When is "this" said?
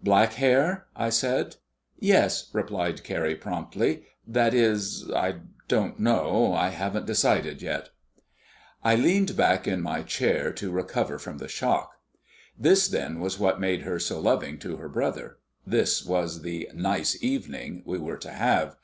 12.56-12.86, 15.66-16.04